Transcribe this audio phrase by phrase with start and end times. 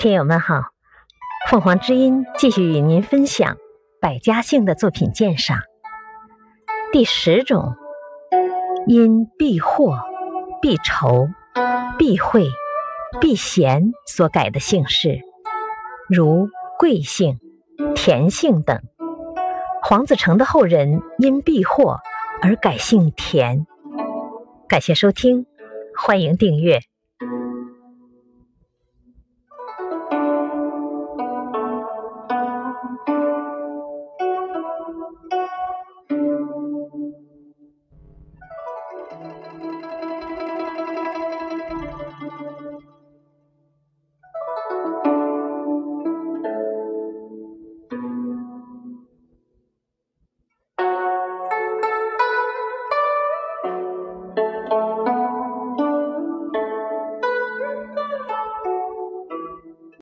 [0.00, 0.62] 听友们好，
[1.50, 3.58] 凤凰之音继续与您分享
[4.00, 5.58] 百家姓的作品鉴赏。
[6.90, 7.74] 第十种，
[8.86, 9.98] 因避祸、
[10.62, 11.28] 避仇、
[11.98, 12.46] 避讳、
[13.20, 15.20] 避嫌所改的姓氏，
[16.08, 16.48] 如
[16.78, 17.38] 贵姓、
[17.94, 18.80] 田姓等。
[19.82, 21.98] 黄子成的后人因避祸
[22.40, 23.66] 而改姓田。
[24.66, 25.44] 感谢收听，
[25.94, 26.80] 欢迎订阅。